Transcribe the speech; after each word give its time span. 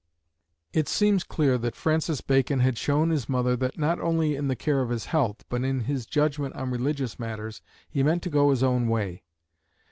It 0.73 0.87
seems 0.89 1.23
clear 1.23 1.59
that 1.59 1.75
Francis 1.75 2.21
Bacon 2.21 2.59
had 2.61 2.75
shown 2.75 3.11
his 3.11 3.29
mother 3.29 3.55
that 3.57 3.77
not 3.77 3.99
only 3.99 4.35
in 4.35 4.47
the 4.47 4.55
care 4.55 4.81
of 4.81 4.89
his 4.89 5.05
health, 5.05 5.45
but 5.47 5.63
in 5.63 5.81
his 5.81 6.07
judgment 6.07 6.55
on 6.55 6.71
religious 6.71 7.19
matters, 7.19 7.61
he 7.87 8.01
meant 8.01 8.23
to 8.23 8.31
go 8.31 8.49
his 8.49 8.63
own 8.63 8.87
way. 8.87 9.21